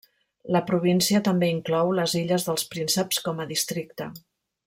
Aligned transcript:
La 0.53 0.61
província 0.69 1.21
també 1.27 1.49
inclou 1.57 1.91
les 1.99 2.17
Illes 2.21 2.47
dels 2.49 2.65
Prínceps 2.73 3.23
com 3.27 3.45
a 3.45 3.49
districte. 3.53 4.09